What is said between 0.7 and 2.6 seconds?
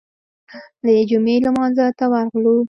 د جمعې لمانځه ته ورغلو.